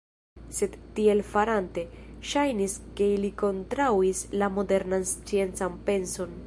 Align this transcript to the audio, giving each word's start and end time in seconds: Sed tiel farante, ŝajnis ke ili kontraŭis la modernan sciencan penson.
Sed 0.59 0.77
tiel 0.99 1.19
farante, 1.33 1.83
ŝajnis 2.31 2.79
ke 3.01 3.11
ili 3.19 3.33
kontraŭis 3.43 4.27
la 4.43 4.53
modernan 4.57 5.11
sciencan 5.15 5.83
penson. 5.91 6.39